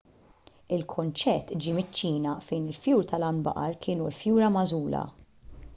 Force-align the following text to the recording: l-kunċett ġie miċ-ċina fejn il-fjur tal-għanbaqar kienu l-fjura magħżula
l-kunċett 0.77 1.53
ġie 1.65 1.75
miċ-ċina 1.81 2.33
fejn 2.47 2.67
il-fjur 2.73 3.07
tal-għanbaqar 3.13 3.79
kienu 3.87 4.11
l-fjura 4.13 4.53
magħżula 4.57 5.07